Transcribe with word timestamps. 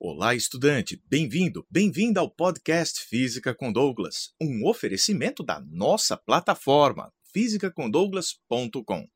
Olá, 0.00 0.32
estudante! 0.32 1.02
Bem-vindo, 1.10 1.66
bem-vinda 1.68 2.20
ao 2.20 2.30
podcast 2.30 3.04
Física 3.04 3.52
com 3.52 3.72
Douglas, 3.72 4.32
um 4.40 4.64
oferecimento 4.64 5.42
da 5.42 5.60
nossa 5.60 6.16
plataforma 6.16 7.12
fisicacondouglas.com. 7.32 9.08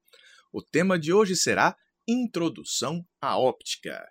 O 0.52 0.60
tema 0.60 0.98
de 0.98 1.12
hoje 1.12 1.36
será 1.36 1.76
Introdução 2.06 3.06
à 3.20 3.38
Óptica. 3.38 4.04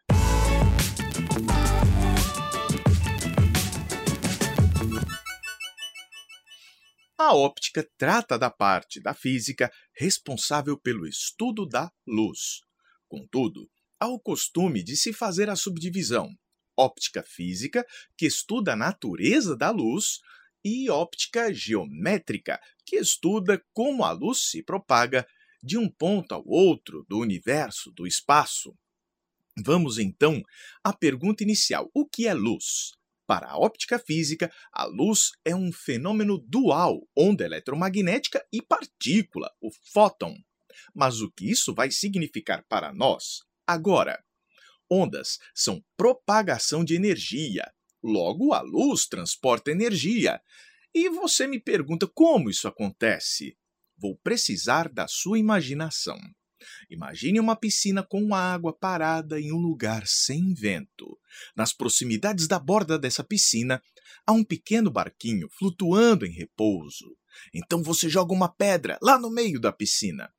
A 7.17 7.35
óptica 7.35 7.85
trata 7.97 8.39
da 8.39 8.49
parte 8.49 9.01
da 9.01 9.13
física 9.13 9.69
responsável 9.93 10.79
pelo 10.79 11.05
estudo 11.05 11.67
da 11.67 11.91
luz. 12.07 12.61
Contudo, 13.09 13.69
há 13.99 14.07
o 14.07 14.17
costume 14.17 14.81
de 14.81 14.95
se 14.95 15.11
fazer 15.11 15.49
a 15.49 15.57
subdivisão 15.57 16.33
óptica 16.77 17.23
física, 17.23 17.85
que 18.17 18.25
estuda 18.25 18.73
a 18.73 18.75
natureza 18.75 19.55
da 19.55 19.69
luz, 19.69 20.19
e 20.63 20.89
óptica 20.89 21.53
geométrica, 21.53 22.59
que 22.85 22.97
estuda 22.97 23.63
como 23.73 24.03
a 24.03 24.11
luz 24.11 24.49
se 24.49 24.61
propaga 24.63 25.27
de 25.63 25.77
um 25.77 25.89
ponto 25.89 26.33
ao 26.33 26.43
outro 26.47 27.05
do 27.07 27.19
universo, 27.19 27.91
do 27.91 28.07
espaço. 28.07 28.75
Vamos 29.63 29.97
então 29.97 30.41
à 30.83 30.93
pergunta 30.93 31.43
inicial: 31.43 31.89
o 31.93 32.05
que 32.05 32.27
é 32.27 32.33
luz? 32.33 32.93
Para 33.27 33.51
a 33.51 33.57
óptica 33.57 33.97
física, 33.97 34.51
a 34.73 34.85
luz 34.85 35.31
é 35.45 35.55
um 35.55 35.71
fenômeno 35.71 36.37
dual, 36.37 37.07
onda 37.15 37.45
eletromagnética 37.45 38.45
e 38.51 38.61
partícula, 38.61 39.49
o 39.61 39.71
fóton. 39.93 40.35
Mas 40.93 41.21
o 41.21 41.31
que 41.31 41.49
isso 41.49 41.73
vai 41.73 41.91
significar 41.91 42.63
para 42.67 42.93
nós? 42.93 43.43
Agora, 43.65 44.21
ondas 44.91 45.39
são 45.55 45.81
propagação 45.95 46.83
de 46.83 46.95
energia. 46.95 47.63
Logo, 48.03 48.53
a 48.53 48.61
luz 48.61 49.05
transporta 49.05 49.71
energia. 49.71 50.41
E 50.93 51.07
você 51.09 51.47
me 51.47 51.59
pergunta 51.59 52.07
como 52.07 52.49
isso 52.49 52.67
acontece? 52.67 53.57
Vou 53.97 54.17
precisar 54.17 54.89
da 54.89 55.07
sua 55.07 55.39
imaginação. 55.39 56.19
Imagine 56.89 57.39
uma 57.39 57.55
piscina 57.55 58.03
com 58.03 58.35
água 58.35 58.73
parada 58.73 59.39
em 59.39 59.51
um 59.51 59.57
lugar 59.57 60.05
sem 60.05 60.53
vento. 60.53 61.17
Nas 61.55 61.73
proximidades 61.73 62.47
da 62.47 62.59
borda 62.59 62.99
dessa 62.99 63.23
piscina, 63.23 63.81
há 64.25 64.33
um 64.33 64.43
pequeno 64.43 64.91
barquinho 64.91 65.47
flutuando 65.57 66.25
em 66.25 66.31
repouso. 66.31 67.15
Então 67.53 67.81
você 67.81 68.09
joga 68.09 68.33
uma 68.33 68.49
pedra 68.49 68.97
lá 69.01 69.17
no 69.17 69.31
meio 69.31 69.59
da 69.59 69.71
piscina. 69.71 70.31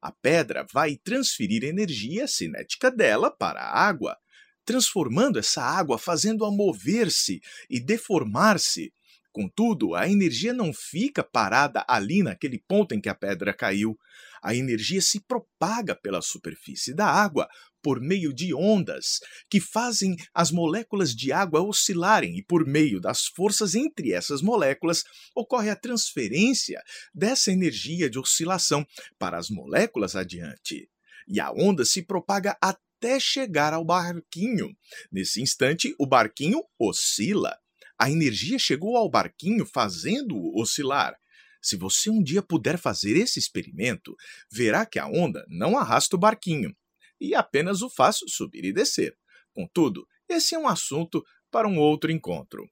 A 0.00 0.12
pedra 0.12 0.66
vai 0.72 0.96
transferir 0.96 1.64
energia 1.64 2.26
cinética 2.28 2.90
dela 2.90 3.30
para 3.30 3.60
a 3.60 3.86
água, 3.86 4.16
transformando 4.64 5.38
essa 5.38 5.62
água, 5.62 5.98
fazendo-a 5.98 6.50
mover-se 6.50 7.40
e 7.68 7.80
deformar-se. 7.80 8.92
Contudo, 9.32 9.94
a 9.94 10.08
energia 10.08 10.52
não 10.52 10.72
fica 10.72 11.22
parada 11.22 11.84
ali 11.88 12.22
naquele 12.22 12.58
ponto 12.58 12.94
em 12.94 13.00
que 13.00 13.08
a 13.08 13.14
pedra 13.14 13.52
caiu. 13.52 13.98
A 14.42 14.54
energia 14.54 15.00
se 15.00 15.20
propaga 15.20 15.94
pela 15.94 16.22
superfície 16.22 16.94
da 16.94 17.06
água 17.06 17.48
por 17.82 18.00
meio 18.00 18.32
de 18.32 18.54
ondas 18.54 19.20
que 19.50 19.60
fazem 19.60 20.16
as 20.34 20.50
moléculas 20.50 21.14
de 21.14 21.32
água 21.32 21.62
oscilarem, 21.62 22.38
e 22.38 22.42
por 22.42 22.66
meio 22.66 23.00
das 23.00 23.26
forças 23.26 23.74
entre 23.74 24.12
essas 24.12 24.42
moléculas 24.42 25.04
ocorre 25.34 25.70
a 25.70 25.76
transferência 25.76 26.82
dessa 27.14 27.52
energia 27.52 28.08
de 28.10 28.18
oscilação 28.18 28.86
para 29.18 29.38
as 29.38 29.48
moléculas 29.48 30.16
adiante. 30.16 30.88
E 31.26 31.40
a 31.40 31.50
onda 31.52 31.84
se 31.84 32.02
propaga 32.02 32.56
até 32.60 33.20
chegar 33.20 33.72
ao 33.72 33.84
barquinho. 33.84 34.74
Nesse 35.12 35.40
instante, 35.40 35.94
o 35.98 36.06
barquinho 36.06 36.62
oscila. 36.78 37.56
A 37.98 38.10
energia 38.10 38.58
chegou 38.58 38.96
ao 38.96 39.10
barquinho 39.10 39.66
fazendo-o 39.66 40.60
oscilar. 40.60 41.14
Se 41.60 41.76
você 41.76 42.08
um 42.08 42.22
dia 42.22 42.40
puder 42.40 42.78
fazer 42.78 43.16
esse 43.16 43.38
experimento, 43.38 44.14
verá 44.50 44.86
que 44.86 44.98
a 44.98 45.06
onda 45.06 45.44
não 45.48 45.76
arrasta 45.76 46.16
o 46.16 46.18
barquinho 46.18 46.74
e 47.20 47.34
apenas 47.34 47.82
o 47.82 47.90
faz 47.90 48.20
subir 48.26 48.64
e 48.64 48.72
descer. 48.72 49.16
Contudo, 49.52 50.06
esse 50.28 50.54
é 50.54 50.58
um 50.58 50.68
assunto 50.68 51.24
para 51.50 51.68
um 51.68 51.78
outro 51.78 52.12
encontro. 52.12 52.68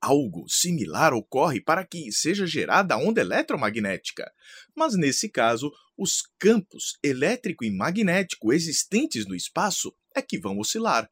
Algo 0.00 0.46
similar 0.48 1.14
ocorre 1.14 1.60
para 1.60 1.84
que 1.84 2.12
seja 2.12 2.46
gerada 2.46 2.94
a 2.94 2.98
onda 2.98 3.20
eletromagnética, 3.20 4.30
mas 4.76 4.94
nesse 4.94 5.28
caso, 5.28 5.72
os 5.96 6.22
campos 6.38 6.98
elétrico 7.02 7.64
e 7.64 7.70
magnético 7.70 8.52
existentes 8.52 9.26
no 9.26 9.34
espaço 9.34 9.94
é 10.14 10.22
que 10.22 10.38
vão 10.38 10.58
oscilar. 10.58 11.08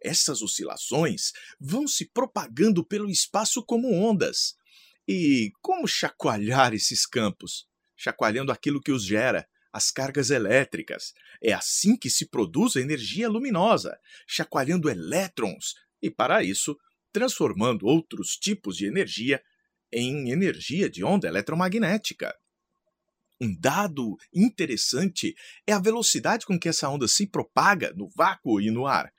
Essas 0.00 0.42
oscilações 0.42 1.32
vão 1.58 1.86
se 1.86 2.06
propagando 2.06 2.84
pelo 2.84 3.10
espaço 3.10 3.64
como 3.64 3.92
ondas. 3.92 4.56
E 5.06 5.52
como 5.62 5.88
chacoalhar 5.88 6.74
esses 6.74 7.06
campos? 7.06 7.66
Chacoalhando 7.96 8.52
aquilo 8.52 8.80
que 8.80 8.92
os 8.92 9.04
gera, 9.04 9.48
as 9.72 9.90
cargas 9.90 10.30
elétricas. 10.30 11.12
É 11.42 11.52
assim 11.52 11.96
que 11.96 12.10
se 12.10 12.26
produz 12.26 12.76
a 12.76 12.80
energia 12.80 13.28
luminosa, 13.28 13.98
chacoalhando 14.26 14.88
elétrons 14.88 15.74
e, 16.02 16.10
para 16.10 16.42
isso, 16.42 16.76
transformando 17.12 17.86
outros 17.86 18.36
tipos 18.36 18.76
de 18.76 18.86
energia 18.86 19.42
em 19.92 20.30
energia 20.30 20.88
de 20.88 21.02
onda 21.04 21.28
eletromagnética. 21.28 22.34
Um 23.40 23.54
dado 23.58 24.16
interessante 24.34 25.34
é 25.66 25.72
a 25.72 25.78
velocidade 25.78 26.44
com 26.44 26.58
que 26.58 26.68
essa 26.68 26.88
onda 26.88 27.06
se 27.06 27.26
propaga 27.26 27.92
no 27.94 28.08
vácuo 28.16 28.60
e 28.60 28.70
no 28.70 28.86
ar. 28.86 29.12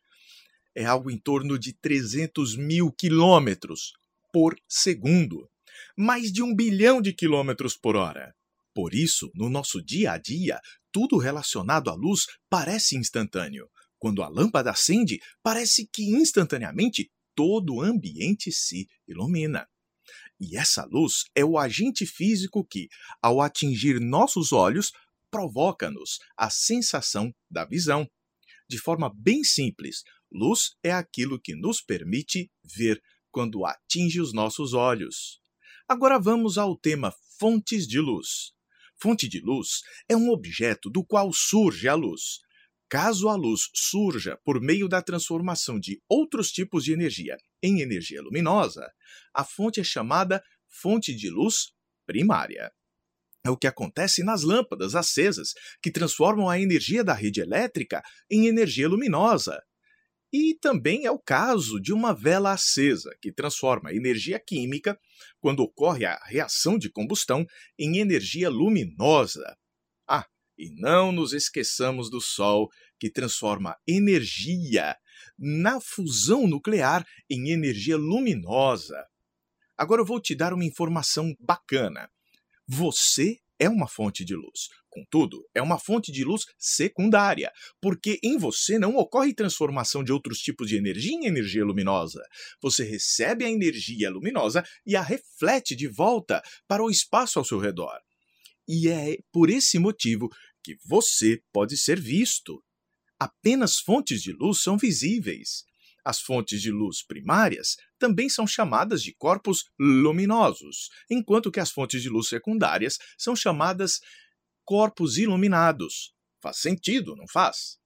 É 0.75 0.85
algo 0.85 1.09
em 1.09 1.17
torno 1.17 1.57
de 1.57 1.73
300 1.73 2.55
mil 2.55 2.91
quilômetros 2.91 3.93
por 4.31 4.55
segundo 4.67 5.49
mais 5.95 6.31
de 6.31 6.41
um 6.41 6.55
bilhão 6.55 7.01
de 7.01 7.13
quilômetros 7.13 7.75
por 7.75 7.95
hora. 7.95 8.33
Por 8.81 8.95
isso, 8.95 9.29
no 9.35 9.49
nosso 9.49 9.83
dia 9.83 10.13
a 10.13 10.17
dia, 10.17 10.57
tudo 10.89 11.17
relacionado 11.17 11.89
à 11.89 11.93
luz 11.93 12.27
parece 12.49 12.95
instantâneo. 12.95 13.69
Quando 13.97 14.23
a 14.23 14.29
lâmpada 14.29 14.71
acende, 14.71 15.19
parece 15.43 15.85
que 15.91 16.03
instantaneamente 16.03 17.11
todo 17.35 17.75
o 17.75 17.81
ambiente 17.81 18.53
se 18.53 18.87
ilumina. 19.05 19.67
E 20.39 20.55
essa 20.55 20.85
luz 20.85 21.25
é 21.35 21.43
o 21.43 21.57
agente 21.57 22.05
físico 22.05 22.65
que, 22.65 22.87
ao 23.21 23.41
atingir 23.41 23.99
nossos 23.99 24.53
olhos, 24.53 24.93
provoca-nos 25.29 26.17
a 26.37 26.49
sensação 26.49 27.33
da 27.51 27.65
visão. 27.65 28.09
De 28.69 28.77
forma 28.77 29.13
bem 29.13 29.43
simples, 29.43 30.03
luz 30.31 30.69
é 30.81 30.93
aquilo 30.93 31.37
que 31.37 31.53
nos 31.53 31.81
permite 31.81 32.49
ver 32.63 33.01
quando 33.29 33.65
atinge 33.65 34.21
os 34.21 34.31
nossos 34.31 34.73
olhos. 34.73 35.41
Agora 35.85 36.17
vamos 36.17 36.57
ao 36.57 36.77
tema 36.77 37.13
fontes 37.37 37.85
de 37.85 37.99
luz. 37.99 38.57
Fonte 39.01 39.29
de 39.29 39.39
luz 39.39 39.81
é 40.09 40.15
um 40.15 40.29
objeto 40.29 40.89
do 40.89 41.05
qual 41.05 41.31
surge 41.31 41.87
a 41.87 41.95
luz. 41.95 42.39
Caso 42.89 43.29
a 43.29 43.35
luz 43.35 43.69
surja 43.73 44.37
por 44.43 44.59
meio 44.59 44.89
da 44.89 45.01
transformação 45.01 45.79
de 45.79 46.01
outros 46.09 46.51
tipos 46.51 46.83
de 46.83 46.91
energia 46.91 47.37
em 47.63 47.81
energia 47.81 48.21
luminosa, 48.21 48.91
a 49.33 49.45
fonte 49.45 49.79
é 49.79 49.83
chamada 49.83 50.43
fonte 50.67 51.15
de 51.15 51.29
luz 51.29 51.71
primária. 52.05 52.71
É 53.45 53.49
o 53.49 53.57
que 53.57 53.67
acontece 53.67 54.21
nas 54.21 54.43
lâmpadas 54.43 54.95
acesas, 54.95 55.53
que 55.81 55.91
transformam 55.91 56.49
a 56.49 56.59
energia 56.59 57.03
da 57.03 57.13
rede 57.13 57.39
elétrica 57.39 58.03
em 58.29 58.47
energia 58.47 58.89
luminosa. 58.89 59.61
E 60.31 60.55
também 60.61 61.05
é 61.05 61.11
o 61.11 61.17
caso 61.17 61.79
de 61.79 61.91
uma 61.91 62.13
vela 62.13 62.51
acesa, 62.51 63.15
que 63.21 63.31
transforma 63.31 63.93
energia 63.93 64.39
química, 64.39 64.99
quando 65.39 65.61
ocorre 65.61 66.05
a 66.05 66.19
reação 66.25 66.77
de 66.77 66.89
combustão, 66.89 67.45
em 67.77 67.97
energia 67.97 68.49
luminosa. 68.49 69.57
Ah, 70.07 70.27
e 70.57 70.69
não 70.79 71.11
nos 71.11 71.33
esqueçamos 71.33 72.11
do 72.11 72.21
Sol, 72.21 72.69
que 72.99 73.09
transforma 73.09 73.75
energia 73.87 74.95
na 75.37 75.79
fusão 75.79 76.47
nuclear 76.47 77.05
em 77.29 77.49
energia 77.49 77.97
luminosa. 77.97 79.07
Agora 79.77 80.01
eu 80.01 80.05
vou 80.05 80.19
te 80.21 80.35
dar 80.35 80.53
uma 80.53 80.65
informação 80.65 81.33
bacana. 81.39 82.09
Você 82.67 83.39
é 83.57 83.69
uma 83.69 83.87
fonte 83.87 84.23
de 84.23 84.35
luz. 84.35 84.67
Contudo, 84.89 85.47
é 85.53 85.61
uma 85.61 85.77
fonte 85.77 86.11
de 86.11 86.23
luz 86.23 86.45
secundária, 86.57 87.51
porque 87.79 88.19
em 88.23 88.37
você 88.37 88.79
não 88.79 88.95
ocorre 88.95 89.33
transformação 89.33 90.03
de 90.03 90.11
outros 90.11 90.39
tipos 90.39 90.67
de 90.67 90.77
energia 90.77 91.13
em 91.13 91.25
energia 91.25 91.63
luminosa. 91.63 92.21
Você 92.61 92.83
recebe 92.83 93.45
a 93.45 93.49
energia 93.49 94.09
luminosa 94.09 94.63
e 94.85 94.95
a 94.95 95.01
reflete 95.01 95.75
de 95.75 95.87
volta 95.87 96.41
para 96.67 96.83
o 96.83 96.89
espaço 96.89 97.37
ao 97.37 97.45
seu 97.45 97.59
redor. 97.59 97.99
E 98.67 98.89
é 98.89 99.17
por 99.31 99.49
esse 99.49 99.77
motivo 99.77 100.29
que 100.63 100.75
você 100.85 101.41
pode 101.51 101.77
ser 101.77 101.99
visto. 101.99 102.63
Apenas 103.19 103.79
fontes 103.79 104.21
de 104.21 104.31
luz 104.31 104.61
são 104.61 104.77
visíveis. 104.77 105.65
As 106.03 106.19
fontes 106.19 106.61
de 106.61 106.71
luz 106.71 107.03
primárias 107.03 107.75
também 107.99 108.29
são 108.29 108.47
chamadas 108.47 109.03
de 109.03 109.13
corpos 109.13 109.65
luminosos, 109.79 110.89
enquanto 111.09 111.51
que 111.51 111.59
as 111.59 111.69
fontes 111.69 112.01
de 112.01 112.09
luz 112.09 112.29
secundárias 112.29 112.97
são 113.17 113.35
chamadas 113.35 113.99
corpos 114.69 115.17
iluminados. 115.17 116.13
Faz 116.39 116.57
sentido, 116.57 117.15
não 117.15 117.27
faz? 117.27 117.79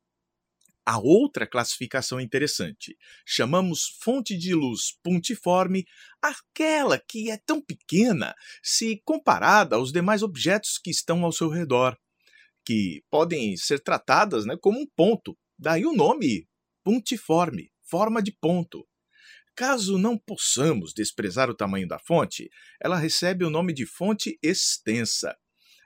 A 0.85 0.99
outra 0.99 1.47
classificação 1.47 2.19
interessante. 2.19 2.97
Chamamos 3.25 3.97
fonte 4.01 4.37
de 4.37 4.53
luz 4.53 4.91
pontiforme 5.01 5.85
aquela 6.21 6.99
que 6.99 7.31
é 7.31 7.37
tão 7.37 7.61
pequena 7.61 8.35
se 8.61 9.01
comparada 9.05 9.77
aos 9.77 9.93
demais 9.93 10.23
objetos 10.23 10.77
que 10.77 10.89
estão 10.89 11.23
ao 11.23 11.31
seu 11.31 11.47
redor, 11.47 11.97
que 12.65 13.01
podem 13.09 13.55
ser 13.55 13.79
tratadas 13.79 14.45
né, 14.45 14.57
como 14.59 14.77
um 14.77 14.85
ponto. 14.93 15.37
Daí 15.57 15.85
o 15.85 15.95
nome 15.95 16.49
pontiforme, 16.83 17.71
forma 17.81 18.21
de 18.21 18.33
ponto. 18.33 18.85
Caso 19.55 19.97
não 19.97 20.17
possamos 20.17 20.91
desprezar 20.93 21.49
o 21.49 21.55
tamanho 21.55 21.87
da 21.87 21.97
fonte, 21.97 22.49
ela 22.81 22.97
recebe 22.97 23.45
o 23.45 23.49
nome 23.49 23.71
de 23.71 23.85
fonte 23.85 24.37
extensa. 24.43 25.33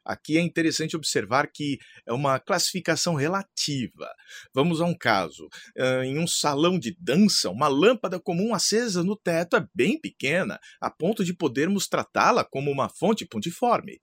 Aqui 0.07 0.37
é 0.37 0.41
interessante 0.41 0.95
observar 0.95 1.51
que 1.51 1.77
é 2.05 2.13
uma 2.13 2.39
classificação 2.39 3.13
relativa. 3.13 4.09
Vamos 4.53 4.79
a 4.79 4.85
um 4.85 4.97
caso. 4.97 5.49
Em 6.05 6.17
um 6.17 6.25
salão 6.25 6.79
de 6.79 6.95
dança, 6.97 7.49
uma 7.49 7.67
lâmpada 7.67 8.17
comum 8.17 8.55
acesa 8.55 9.03
no 9.03 9.17
teto 9.17 9.57
é 9.57 9.67
bem 9.75 9.99
pequena, 9.99 10.57
a 10.79 10.89
ponto 10.89 11.25
de 11.25 11.33
podermos 11.33 11.89
tratá-la 11.89 12.45
como 12.45 12.71
uma 12.71 12.87
fonte 12.87 13.25
pontiforme. 13.25 13.99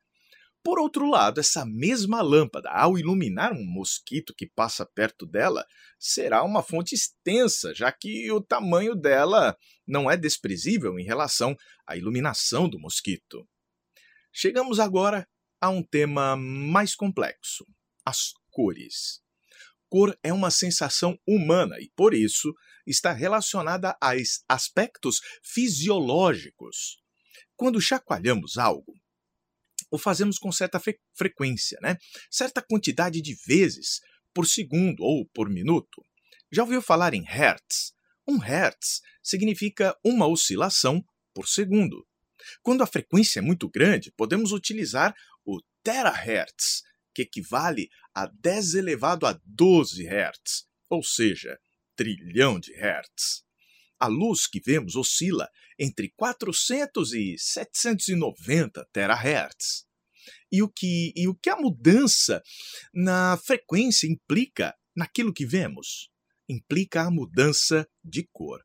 Por 0.62 0.78
outro 0.78 1.08
lado, 1.08 1.40
essa 1.40 1.64
mesma 1.64 2.20
lâmpada, 2.20 2.70
ao 2.70 2.98
iluminar 2.98 3.52
um 3.52 3.64
mosquito 3.64 4.34
que 4.36 4.46
passa 4.46 4.84
perto 4.84 5.26
dela, 5.26 5.64
será 5.98 6.42
uma 6.42 6.62
fonte 6.62 6.94
extensa, 6.94 7.74
já 7.74 7.90
que 7.90 8.30
o 8.30 8.42
tamanho 8.42 8.94
dela 8.94 9.56
não 9.86 10.10
é 10.10 10.18
desprezível 10.18 10.98
em 10.98 11.04
relação 11.04 11.56
à 11.86 11.96
iluminação 11.96 12.68
do 12.68 12.78
mosquito. 12.78 13.46
Chegamos 14.32 14.80
agora 14.80 15.26
a 15.64 15.70
um 15.70 15.82
tema 15.82 16.36
mais 16.36 16.94
complexo: 16.94 17.66
as 18.04 18.34
cores. 18.50 19.22
Cor 19.88 20.14
é 20.22 20.30
uma 20.30 20.50
sensação 20.50 21.18
humana 21.26 21.76
e, 21.80 21.90
por 21.96 22.12
isso, 22.12 22.52
está 22.86 23.12
relacionada 23.12 23.96
a 23.98 24.12
aspectos 24.46 25.20
fisiológicos. 25.42 26.98
Quando 27.56 27.80
chacoalhamos 27.80 28.58
algo, 28.58 28.92
o 29.90 29.96
fazemos 29.96 30.38
com 30.38 30.52
certa 30.52 30.78
fre 30.78 30.98
frequência, 31.14 31.78
né? 31.80 31.96
certa 32.30 32.60
quantidade 32.60 33.22
de 33.22 33.34
vezes 33.46 34.00
por 34.34 34.46
segundo 34.46 35.02
ou 35.02 35.26
por 35.32 35.48
minuto. 35.48 36.04
Já 36.52 36.62
ouviu 36.62 36.82
falar 36.82 37.14
em 37.14 37.24
hertz? 37.24 37.94
Um 38.28 38.36
hertz 38.36 39.00
significa 39.22 39.96
uma 40.04 40.26
oscilação 40.26 41.02
por 41.32 41.48
segundo. 41.48 42.06
Quando 42.62 42.82
a 42.82 42.86
frequência 42.86 43.38
é 43.38 43.42
muito 43.42 43.68
grande, 43.68 44.12
podemos 44.12 44.52
utilizar 44.52 45.14
o 45.44 45.60
terahertz, 45.82 46.82
que 47.14 47.22
equivale 47.22 47.88
a 48.14 48.26
10 48.26 48.74
elevado 48.74 49.26
a 49.26 49.38
12 49.44 50.04
hertz, 50.04 50.66
ou 50.88 51.02
seja, 51.02 51.58
trilhão 51.96 52.58
de 52.58 52.72
hertz. 52.74 53.44
A 53.98 54.06
luz 54.06 54.46
que 54.46 54.60
vemos 54.60 54.96
oscila 54.96 55.48
entre 55.78 56.12
400 56.16 57.12
e 57.14 57.36
790 57.38 58.84
terahertz. 58.92 59.86
E 60.50 60.62
o 60.62 60.68
que, 60.68 61.12
e 61.14 61.28
o 61.28 61.34
que 61.34 61.50
a 61.50 61.56
mudança 61.56 62.42
na 62.92 63.36
frequência 63.36 64.06
implica 64.06 64.74
naquilo 64.94 65.32
que 65.32 65.46
vemos? 65.46 66.10
Implica 66.48 67.02
a 67.02 67.10
mudança 67.10 67.88
de 68.02 68.28
cor. 68.32 68.64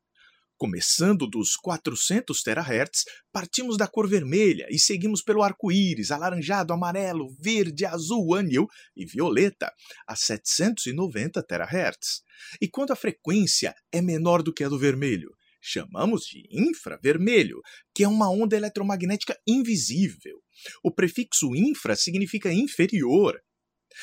Começando 0.60 1.26
dos 1.26 1.56
400 1.56 2.42
terahertz, 2.42 3.06
partimos 3.32 3.78
da 3.78 3.88
cor 3.88 4.06
vermelha 4.06 4.66
e 4.68 4.78
seguimos 4.78 5.22
pelo 5.22 5.42
arco-íris, 5.42 6.10
alaranjado, 6.10 6.74
amarelo, 6.74 7.34
verde, 7.40 7.86
azul, 7.86 8.34
anil 8.34 8.66
e 8.94 9.06
violeta, 9.06 9.72
a 10.06 10.14
790 10.14 11.42
terahertz. 11.44 12.20
E 12.60 12.68
quando 12.68 12.90
a 12.90 12.94
frequência 12.94 13.74
é 13.90 14.02
menor 14.02 14.42
do 14.42 14.52
que 14.52 14.62
a 14.62 14.68
do 14.68 14.78
vermelho, 14.78 15.34
chamamos 15.62 16.24
de 16.26 16.46
infravermelho, 16.50 17.62
que 17.94 18.04
é 18.04 18.08
uma 18.08 18.30
onda 18.30 18.54
eletromagnética 18.54 19.34
invisível. 19.48 20.42
O 20.84 20.92
prefixo 20.92 21.56
infra 21.56 21.96
significa 21.96 22.52
inferior. 22.52 23.40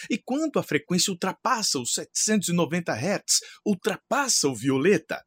E 0.10 0.18
quando 0.18 0.58
a 0.58 0.64
frequência 0.64 1.12
ultrapassa 1.12 1.78
os 1.78 1.94
790 1.94 2.94
Hz, 2.94 3.42
ultrapassa 3.64 4.48
o 4.48 4.56
violeta, 4.56 5.24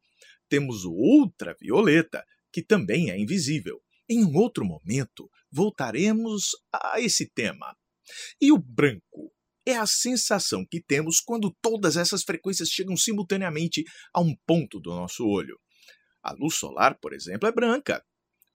temos 0.51 0.83
o 0.83 0.91
ultravioleta, 0.91 2.25
que 2.51 2.61
também 2.61 3.09
é 3.09 3.17
invisível. 3.17 3.81
Em 4.09 4.25
um 4.25 4.35
outro 4.35 4.65
momento, 4.65 5.29
voltaremos 5.49 6.49
a 6.73 6.99
esse 6.99 7.31
tema. 7.31 7.73
E 8.41 8.51
o 8.51 8.57
branco? 8.57 9.33
É 9.65 9.77
a 9.77 9.85
sensação 9.85 10.65
que 10.69 10.83
temos 10.83 11.21
quando 11.21 11.55
todas 11.61 11.95
essas 11.95 12.23
frequências 12.23 12.67
chegam 12.67 12.97
simultaneamente 12.97 13.85
a 14.13 14.19
um 14.19 14.35
ponto 14.45 14.81
do 14.81 14.89
nosso 14.89 15.25
olho. 15.25 15.57
A 16.21 16.33
luz 16.33 16.55
solar, 16.55 16.99
por 16.99 17.13
exemplo, 17.13 17.47
é 17.47 17.51
branca. 17.51 18.03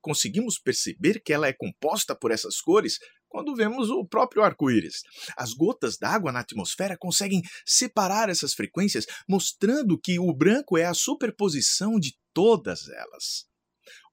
Conseguimos 0.03 0.59
perceber 0.59 1.23
que 1.25 1.33
ela 1.33 1.49
é 1.49 1.55
composta 1.55 2.15
por 2.15 2.31
essas 2.31 2.61
cores 2.61 2.99
quando 3.37 3.55
vemos 3.55 3.91
o 3.91 4.03
próprio 4.03 4.43
arco-íris. 4.43 5.03
As 5.37 5.53
gotas 5.53 5.99
d'água 5.99 6.33
na 6.33 6.41
atmosfera 6.41 6.97
conseguem 6.97 7.43
separar 7.67 8.31
essas 8.31 8.55
frequências, 8.55 9.05
mostrando 9.29 10.01
que 10.01 10.19
o 10.19 10.33
branco 10.33 10.79
é 10.79 10.87
a 10.87 10.95
superposição 10.95 12.01
de 12.01 12.17
todas 12.33 12.89
elas. 12.89 13.45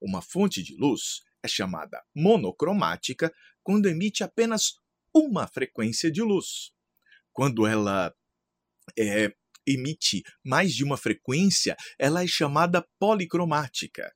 Uma 0.02 0.22
fonte 0.22 0.62
de 0.62 0.76
luz 0.76 1.22
é 1.42 1.48
chamada 1.48 2.04
monocromática 2.14 3.34
quando 3.64 3.88
emite 3.88 4.26
apenas 4.26 4.74
uma 5.16 5.48
frequência 5.48 6.12
de 6.12 6.22
luz. 6.22 6.72
Quando 7.32 7.66
ela 7.66 8.14
é, 9.00 9.34
emite 9.66 10.22
mais 10.44 10.74
de 10.74 10.84
uma 10.84 10.98
frequência, 10.98 11.78
ela 11.98 12.22
é 12.22 12.28
chamada 12.28 12.86
policromática. 13.00 14.14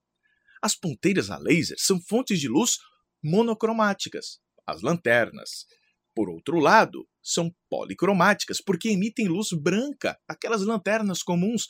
As 0.62 0.76
ponteiras 0.76 1.30
a 1.30 1.38
laser 1.38 1.78
são 1.80 1.98
fontes 2.02 2.42
de 2.42 2.50
luz 2.50 2.78
monocromáticas, 3.24 4.42
as 4.68 4.82
lanternas. 4.82 5.66
Por 6.14 6.30
outro 6.30 6.60
lado, 6.60 7.08
são 7.24 7.52
policromáticas 7.70 8.62
porque 8.62 8.90
emitem 8.90 9.28
luz 9.28 9.50
branca, 9.52 10.18
aquelas 10.28 10.64
lanternas 10.64 11.24
comuns, 11.24 11.68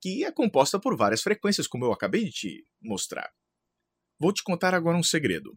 que 0.00 0.24
é 0.24 0.32
composta 0.32 0.78
por 0.78 0.96
várias 0.96 1.22
frequências, 1.22 1.66
como 1.66 1.84
eu 1.84 1.92
acabei 1.92 2.24
de 2.24 2.30
te 2.30 2.64
mostrar. 2.82 3.30
Vou 4.20 4.32
te 4.32 4.42
contar 4.42 4.74
agora 4.74 4.96
um 4.96 5.02
segredo. 5.02 5.56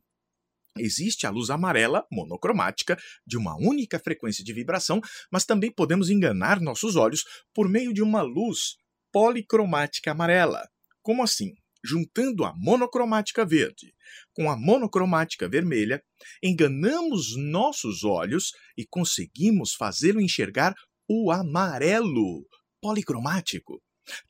Existe 0.77 1.27
a 1.27 1.29
luz 1.29 1.49
amarela 1.49 2.05
monocromática 2.11 2.97
de 3.27 3.37
uma 3.37 3.55
única 3.57 3.99
frequência 3.99 4.43
de 4.43 4.53
vibração, 4.53 5.01
mas 5.31 5.43
também 5.43 5.71
podemos 5.71 6.09
enganar 6.09 6.61
nossos 6.61 6.95
olhos 6.95 7.23
por 7.53 7.67
meio 7.67 7.93
de 7.93 8.01
uma 8.01 8.21
luz 8.21 8.77
policromática 9.11 10.11
amarela. 10.11 10.65
Como 11.01 11.23
assim? 11.23 11.53
Juntando 11.83 12.45
a 12.45 12.53
monocromática 12.55 13.45
verde 13.45 13.93
com 14.33 14.49
a 14.49 14.57
monocromática 14.57 15.49
vermelha, 15.49 16.01
enganamos 16.43 17.35
nossos 17.37 18.03
olhos 18.03 18.51
e 18.77 18.85
conseguimos 18.85 19.73
fazê-lo 19.73 20.21
enxergar 20.21 20.75
o 21.09 21.31
amarelo 21.31 22.45
policromático. 22.81 23.81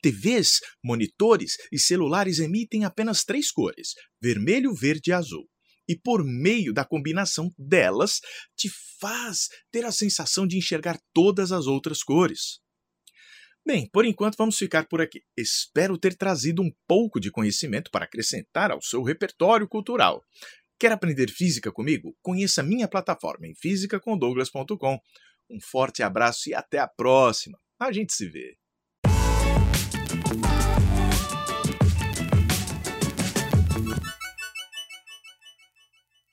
TVs, 0.02 0.60
monitores 0.82 1.56
e 1.70 1.78
celulares 1.78 2.38
emitem 2.38 2.84
apenas 2.84 3.24
três 3.24 3.50
cores: 3.50 3.94
vermelho, 4.20 4.74
verde 4.74 5.10
e 5.10 5.12
azul 5.12 5.48
e 5.88 5.96
por 5.96 6.24
meio 6.24 6.72
da 6.72 6.84
combinação 6.84 7.50
delas 7.58 8.20
te 8.56 8.70
faz 9.00 9.48
ter 9.70 9.84
a 9.84 9.92
sensação 9.92 10.46
de 10.46 10.56
enxergar 10.56 10.98
todas 11.12 11.52
as 11.52 11.66
outras 11.66 12.02
cores. 12.02 12.60
Bem, 13.64 13.88
por 13.92 14.04
enquanto 14.04 14.36
vamos 14.36 14.58
ficar 14.58 14.86
por 14.88 15.00
aqui. 15.00 15.22
Espero 15.36 15.96
ter 15.96 16.16
trazido 16.16 16.62
um 16.62 16.70
pouco 16.86 17.20
de 17.20 17.30
conhecimento 17.30 17.90
para 17.90 18.04
acrescentar 18.04 18.72
ao 18.72 18.82
seu 18.82 19.02
repertório 19.02 19.68
cultural. 19.68 20.24
Quer 20.78 20.90
aprender 20.90 21.30
física 21.30 21.70
comigo? 21.70 22.16
Conheça 22.20 22.62
minha 22.62 22.88
plataforma 22.88 23.46
em 23.46 23.54
fisicacondouglas.com. 23.54 24.98
Um 25.48 25.60
forte 25.60 26.02
abraço 26.02 26.48
e 26.50 26.54
até 26.54 26.78
a 26.78 26.88
próxima. 26.88 27.56
A 27.78 27.92
gente 27.92 28.12
se 28.12 28.26
vê. 28.28 28.56